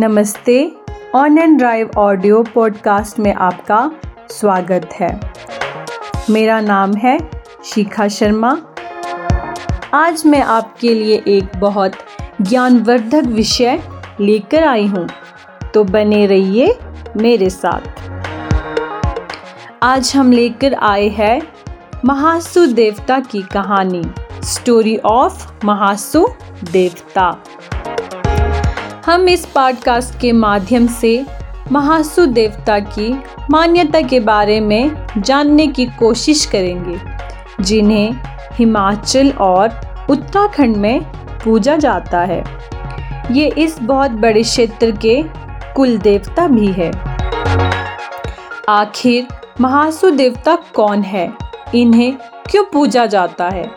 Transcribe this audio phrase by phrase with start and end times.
[0.00, 0.76] नमस्ते
[1.14, 3.90] on and drive audio podcast में आपका
[4.30, 5.08] स्वागत है।
[6.30, 7.18] मेरा नाम है
[7.64, 8.50] शिखा शर्मा।
[9.94, 11.92] आज मैं आपके लिए एक बहुत
[12.42, 13.82] ज्ञानवर्धक विषय
[14.20, 15.06] लेकर आई हूँ
[15.74, 16.78] तो बने रहिए
[17.16, 17.88] मेरे साथ।
[19.82, 21.40] आज हम लेकर आए हैं
[22.04, 24.02] महासु देवता की कहानी
[24.44, 26.28] स्टोरी ऑफ़ महासु
[26.72, 27.42] देवता।
[29.06, 31.26] हम इस पॉडकास्ट के माध्यम से
[31.72, 37.00] महासु देवता की मान्यता के बारे में जानने की कोशिश करेंगे,
[37.60, 38.14] जिन्हें
[38.52, 39.80] हिमाचल और
[40.10, 41.00] उत्तराखंड में
[41.44, 42.44] पूजा जाता है।
[43.32, 45.22] ये इस बहुत बड़े क्षेत्र के
[45.74, 46.90] कुल देवता भी है।
[48.68, 49.26] आखिर
[49.60, 51.32] महासु देवता कौन है?
[51.74, 52.16] इन्हें
[52.50, 53.70] क्यों पूजा जाता है?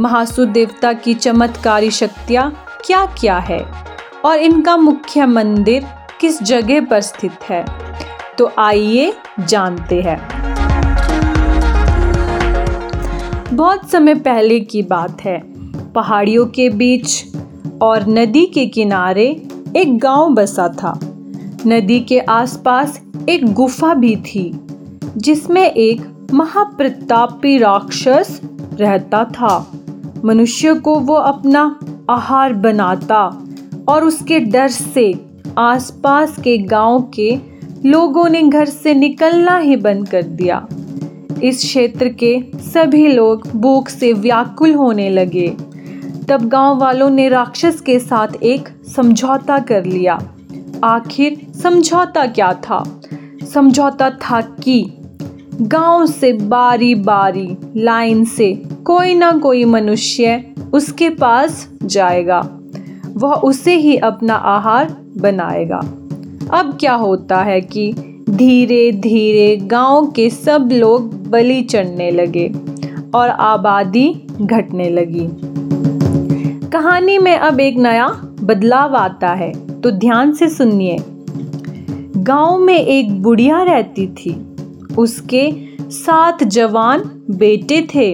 [0.00, 3.89] महासु देवता की चमत्कारी शक्तियाँ क्या क्या है?
[4.24, 5.86] और इनका मुख्य मंदिर
[6.20, 7.64] किस जगह पर स्थित है?
[8.38, 10.40] तो आइए जानते हैं।
[13.56, 15.42] बहुत समय पहले की बात है।
[15.92, 17.24] पहाड़ियों के बीच
[17.82, 21.00] और नदी के किनारे एक गाँव बसा था।
[21.66, 24.60] नदी के आसपास एक गुफा भी थी,
[25.16, 28.40] जिसमें एक महाप्रतापी राक्षस
[28.74, 29.72] रहता था।
[30.24, 33.46] मनुष्य को वो अपना आहार बनाता
[33.90, 35.14] और उसके डर से
[35.58, 37.38] आसपास के गाँव के
[37.86, 40.66] लोगों ने घर से निकलना ही बंद कर दिया।
[41.42, 45.48] इस क्षेत्र के सभी लोग भूख से व्याकुल होने लगे।
[46.28, 50.18] तब गाँव वालों ने राक्षस के साथ एक समझौता कर लिया।
[50.84, 53.00] आखिर समझौता क्या था?
[53.54, 54.92] समझौता था कि
[55.60, 62.59] गाँव से बारी बारी लाइन से कोई ना कोई मनुष्य उसके पास जाएगा।
[63.16, 65.78] वह उसे ही अपना आहार बनाएगा।
[66.52, 67.92] अब क्या होता है कि
[68.30, 72.48] धीरे धीरे गाँव के सब लोग बलि चढ़ने लगे
[73.14, 74.08] और आबादी
[74.40, 75.28] घटने लगी।
[76.70, 78.08] कहानी में अब एक नया
[78.42, 80.96] बदलाव आता है तो ध्यान से सुनिए।
[82.16, 84.34] गाँव में एक बुढ़िया रहती थी।
[84.98, 85.50] उसके
[85.82, 88.12] सात जवान बेटे थे।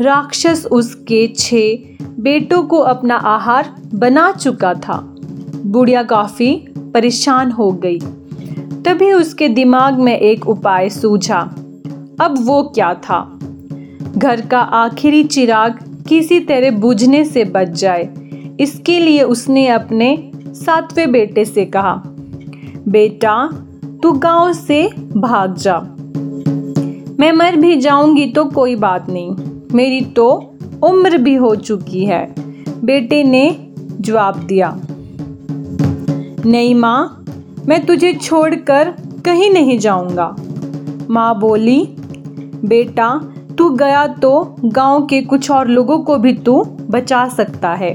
[0.00, 1.91] राक्षस उसके छह
[2.22, 5.16] बेटों को अपना आहार बना चुका था।
[5.66, 7.98] बुढ़िया काफ़ी परेशान हो गई।
[8.84, 11.40] तभी उसके दिमाग में एक उपाय सूझा।
[12.20, 13.38] अब वो क्या था?
[14.16, 18.14] घर का आखिरी चिराग किसी तरह बुझने से बच जाए।
[18.60, 22.02] इसके लिए उसने अपने सातवें बेटे से कहा,
[22.88, 23.48] बेटा,
[24.02, 25.78] तू गाँव से भाग जा।
[27.20, 29.36] मैं मर भी जाऊँगी तो कोई बात नहीं।
[29.74, 30.51] मेरी तो
[30.82, 32.24] उम्र भी हो चुकी है।
[32.84, 33.44] बेटे ने
[34.00, 34.74] जवाब दिया,
[36.46, 37.24] नहीं माँ,
[37.68, 38.90] मैं तुझे छोड़कर
[39.24, 40.34] कहीं नहीं जाऊँगा।
[41.10, 41.84] माँ बोली,
[42.64, 43.08] बेटा,
[43.58, 47.94] तू गया तो गाँव के कुछ और लोगों को भी तू बचा सकता है।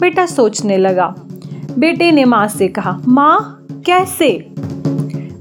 [0.00, 1.14] बेटा सोचने लगा।
[1.78, 4.30] बेटे ने माँ से कहा, माँ, कैसे?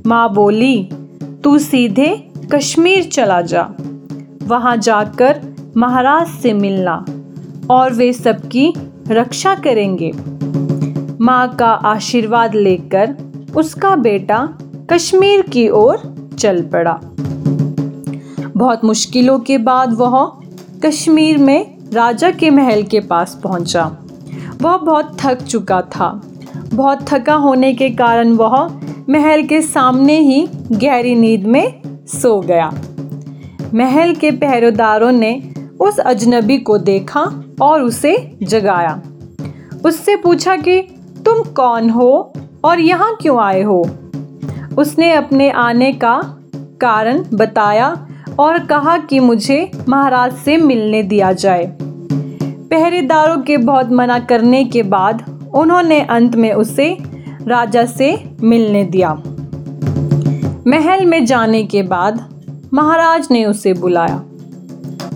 [0.06, 0.84] माँ बोली,
[1.44, 2.10] तू सीधे
[2.54, 3.64] कश्मीर चला जा।
[4.44, 5.42] वहाँ जाकर
[5.78, 7.06] महाराज से मिलना
[7.70, 8.74] और वे सबकी
[9.08, 10.12] रक्षा करेंगे।
[11.22, 13.16] माँ का आशीर्वाद लेकर
[13.56, 14.58] उसका बेटा
[14.90, 17.00] कश्मीर की ओर चल पड़ा।
[18.58, 20.42] बहुत मुश्किलों के बाद वह
[20.86, 23.98] कश्मीर में राजा के महल के पास पहुँचा।
[24.62, 26.22] वह बहुत थक चुका था।
[26.74, 28.80] बहुत थका होने के कारण वह
[29.10, 32.74] महल के सामने ही गहरी नींद में सो गया।
[33.74, 35.53] महल के पहरेदारों ने
[35.84, 39.02] उस अजनबी को देखा और उसे जगाया।
[39.86, 40.82] उससे पूछा कि,
[41.26, 42.34] तुम कौन हो
[42.64, 43.90] और यहाँ क्यों आए हो?
[44.78, 46.22] उसने अपने आने का
[46.82, 48.08] कारण बताया
[48.40, 51.78] और कहा कि मुझे महाराज से मिलने दिया जाए।
[52.72, 56.98] पहरेदारों के बहुत मना करने के बाद उन्होंने अंत में उसे
[57.48, 59.14] राजा से मिलने दिया।
[60.68, 62.34] महल में जाने के बाद
[62.74, 64.24] महाराज ने उसे बुलाया।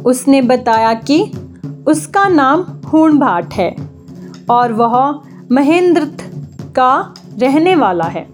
[0.07, 1.21] उसने बताया कि
[1.87, 3.75] उसका नाम हूण भाट है
[4.49, 4.95] और वह
[5.51, 6.05] महेंद्र
[6.75, 8.27] का रहने वाला है।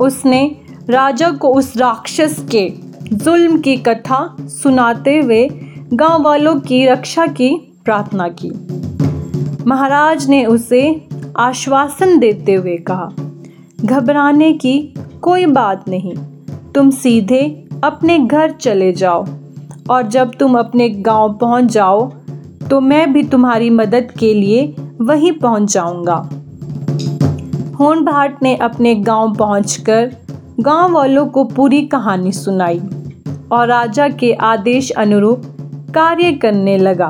[0.00, 0.44] उसने
[0.90, 2.68] राजा को उस राक्षस के
[3.12, 5.46] जुल्म की कथा सुनाते हुए
[5.92, 7.50] गाँव वालों की रक्षा की
[7.84, 8.50] प्रार्थना की।
[9.66, 10.82] महाराज ने उसे
[11.38, 13.08] आश्वासन देते हुए कहा,
[13.84, 14.78] घबराने की
[15.22, 16.14] कोई बात नहीं,
[16.74, 17.42] तुम सीधे
[17.84, 19.24] अपने घर चले जाओ।
[19.90, 22.10] और जब तुम अपने गाँव पहुँच जाओ
[22.70, 26.16] तो मैं भी तुम्हारी मदद के लिए वहीं पहुँच जाऊँगा।
[27.80, 30.12] होन भाट ने अपने गाँव पहुंचकर
[30.60, 32.80] गाँव वालों को पूरी कहानी सुनाई
[33.52, 35.42] और राजा के आदेश अनुरूप
[35.94, 37.08] कार्य करने लगा।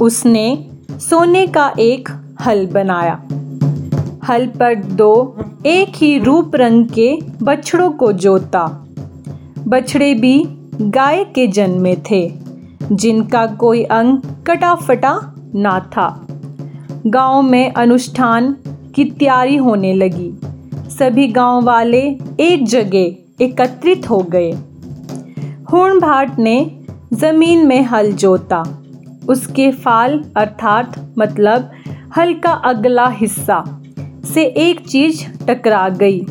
[0.00, 2.08] उसने सोने का एक
[2.40, 3.22] हल बनाया।
[4.28, 5.36] हल पर दो
[5.66, 8.66] एक ही रूप रंग के बछड़ों को जोता।
[9.68, 12.34] बछड़े भी गाय के जन्मे थे,
[12.92, 16.26] जिनका कोई अंग कटा फटा ना था।
[17.06, 18.56] गाँव में अनुष्ठान
[18.94, 20.32] की तैयारी होने लगी।
[20.90, 22.02] सभी गाँव वाले
[22.40, 24.52] एक जगह एकत्रित हो गए।
[25.72, 26.80] हुण भाट ने
[27.12, 28.82] ज़मीन में हल जोता।
[29.28, 31.70] उसके फाल अर्थात मतलब
[32.16, 33.82] हल का अगला हिस्सा
[34.34, 36.26] से एक चीज़ टकरा गई।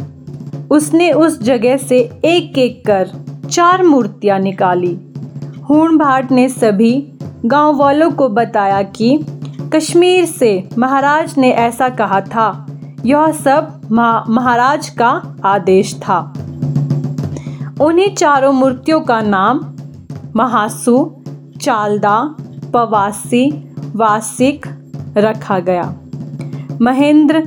[0.71, 4.99] उसने उस जगह से एक एक कर चार मूर्तियाँ निकाली।
[5.69, 7.13] हूण भाट ने सभी
[7.45, 9.25] गाँव वालों को बताया कि
[9.75, 12.65] कश्मीर से महाराज ने ऐसा कहा था।
[13.05, 13.81] यह सब
[14.29, 16.33] महाराज का आदेश था।
[17.81, 19.65] उन्हीं चारों मूर्तियों का नाम
[20.35, 21.15] महासु,
[21.61, 22.35] चालदा,
[22.73, 24.65] पवासी, वासिक
[25.17, 25.95] रखा गया।
[26.81, 27.39] महेंद्र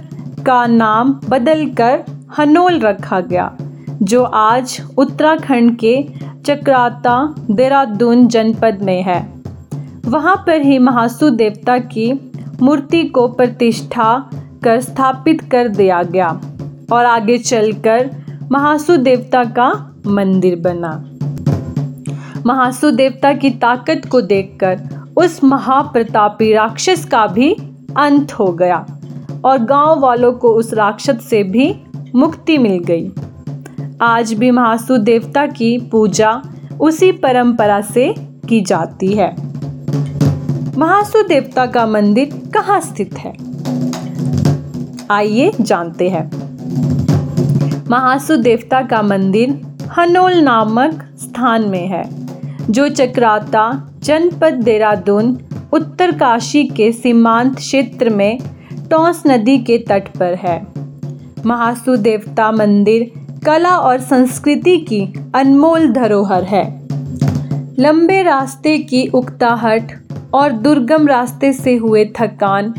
[0.46, 2.04] का नाम बदलकर
[2.38, 3.56] हनोल रखा गया।
[4.02, 6.02] जो आज उत्तराखंड के
[6.46, 9.20] चक्राता देहरादून जनपद में है।
[10.04, 12.12] वहाँ पर ही महासु देवता की
[12.62, 14.30] मूर्ति को प्रतिष्ठा
[14.64, 16.28] कर स्थापित कर दिया गया
[16.92, 18.10] और आगे चलकर
[18.52, 19.68] महासु देवता का
[20.06, 20.92] मंदिर बना।
[22.46, 24.80] महासु देवता की ताकत को देखकर
[25.16, 27.52] उस महाप्रतापी राक्षस का भी
[27.96, 28.86] अंत हो गया
[29.44, 31.74] और गाँव वालों को उस राक्षस से भी
[32.14, 33.10] मुक्ति मिल गई।
[34.02, 36.42] आज भी महासु देवता की पूजा
[36.80, 38.14] उसी परंपरा से
[38.48, 39.36] की जाती है।
[40.78, 43.32] महासु देवता का मंदिर कहाँ स्थित है?
[45.10, 46.30] आइए जानते हैं।
[47.90, 49.60] महासु देवता का मंदिर
[49.98, 52.04] हनोल नामक स्थान में है,
[52.70, 55.38] जो चक्राता जनपद देहरादून,
[55.72, 58.38] उत्तरकाशी के सीमांत क्षेत्र में
[58.90, 60.66] टोंस नदी के तट पर है।
[61.46, 63.17] महासु देवता मंदिर
[63.48, 66.88] कला और संस्कृति की अनमोल धरोहर है।
[67.78, 69.92] लंबे रास्ते की उकताहट
[70.34, 72.74] और दुर्गम रास्ते से हुए थकान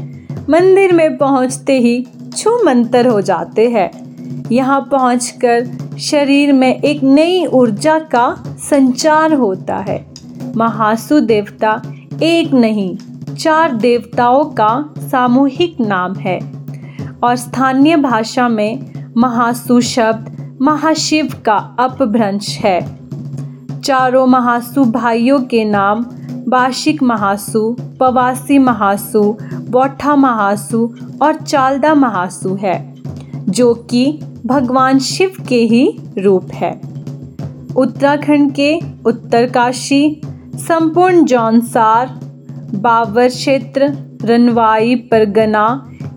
[0.49, 2.07] मंदिर में पहुँचते ही
[2.37, 3.89] छू मंतर हो जाते हैं।
[4.51, 5.65] यहाँ पहुंचकर
[5.99, 10.05] शरीर में एक नई ऊर्जा का संचार होता है।
[10.55, 11.81] महासु देवता
[12.23, 12.97] एक नहीं,
[13.35, 16.39] चार देवताओं का सामूहिक नाम है।
[17.23, 22.79] और स्थानीय भाषा में महासु शब्द महाशिव का अपभ्रंश है।
[23.81, 26.05] चारों महासु भाइयों के नाम
[26.47, 29.21] वार्षिक महासु, पवासी महासु
[29.69, 32.95] बौठा महासु और चालदा महासु है,
[33.49, 36.71] जो कि भगवान शिव के ही रूप है।
[37.77, 40.21] उत्तराखंड के उत्तरकाशी,
[40.55, 42.07] संपूर्ण जौनसार,
[42.75, 45.67] बाबर क्षेत्र, रनवाई, परगना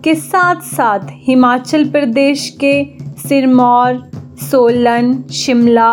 [0.03, 2.83] के साथ साथ हिमाचल प्रदेश के
[3.27, 4.12] सिरमौर
[4.43, 5.91] सोलन, शिमला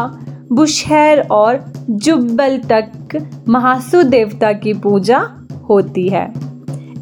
[0.52, 3.19] बुशहर और जुब्बल तक
[3.49, 5.19] महासु देवता की पूजा
[5.69, 6.32] होती है।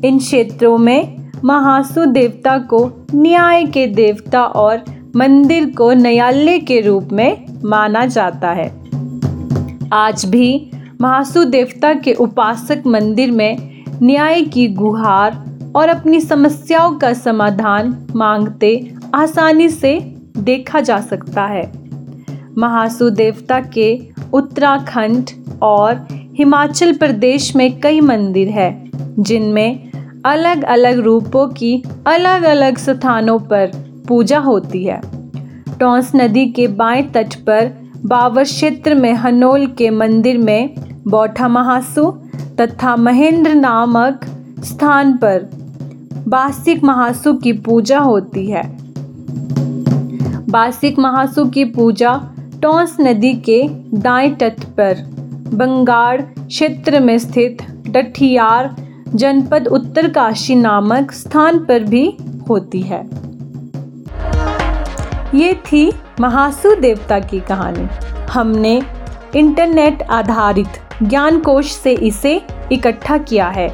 [0.04, 4.82] इन क्षेत्रों में महासु देवता को न्याय के देवता और
[5.16, 8.68] मंदिर को न्यायालय के रूप में माना जाता है।
[9.92, 10.70] आज भी
[11.00, 15.44] महासु देवता के उपासक मंदिर में न्याय की गुहार
[15.76, 19.98] और अपनी समस्याओं का समाधान मांगते आसानी से
[20.38, 21.72] देखा जा सकता है।
[22.58, 23.98] महासु देवता के
[24.32, 25.30] उत्तराखंड
[25.62, 29.90] और हिमाचल प्रदेश में कई मंदिर हैं, जिनमें
[30.24, 33.70] अलग अलग रूपों की अलग अलग स्थानों पर
[34.08, 35.00] पूजा होती है।
[35.80, 37.70] टोंस नदी के बाएँ तट पर
[38.06, 40.74] बावर क्षेत्र में हनोल के मंदिर में
[41.08, 42.10] बौठा महासु
[42.60, 44.20] तथा महेंद्र नामक
[44.64, 45.48] स्थान पर
[46.28, 48.87] बासिक महासु की पूजा होती है।
[50.50, 52.20] बासिक महासु की पूजा
[52.62, 54.94] टोंस नदी के दाएँ तट पर
[55.54, 58.76] बंगाड़ क्षेत्र में स्थित डठियार
[59.14, 62.16] जनपद उत्तरकाशी नामक स्थान पर भी
[62.50, 63.02] होती है।
[65.34, 67.88] ये थी महासु देवता की कहानी।
[68.30, 68.82] हमने
[69.36, 73.68] इंटरनेट आधारित ज्ञान कोश से इसे इकट्ठा किया है।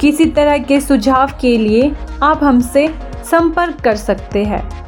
[0.00, 1.92] किसी तरह के सुझाव के लिए
[2.22, 2.94] आप हमसे
[3.30, 4.81] संपर्क कर सकते हैं।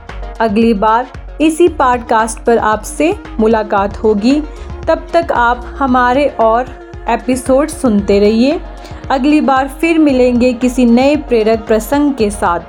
[0.45, 1.07] अगली बार
[1.41, 4.41] इसी पॉडकास्ट पर आपसे मुलाकात होगी।
[4.89, 6.67] तब तक आप हमारे और
[7.09, 8.61] एपिसोड सुनते रहिए।
[9.11, 12.61] अगली बार फिर मिलेंगे किसी नए प्रेरक प्रसंग के साथ।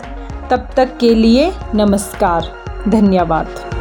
[0.50, 2.52] तब तक के लिए नमस्कार।
[2.88, 3.75] धन्यवाद।